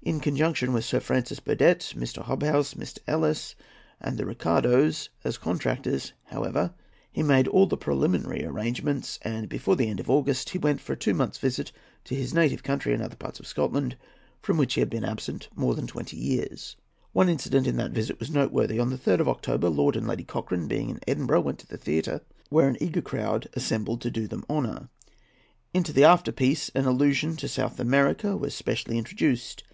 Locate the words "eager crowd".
22.80-23.48